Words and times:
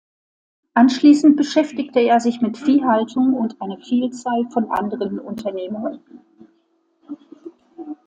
Anschließend 0.73 1.37
beschäftigte 1.37 1.99
er 1.99 2.19
sich 2.19 2.41
mit 2.41 2.57
Viehhaltung 2.57 3.35
und 3.35 3.61
eine 3.61 3.77
Vielzahl 3.77 4.49
von 4.49 4.71
anderen 4.71 5.19
Unternehmungen. 5.19 5.99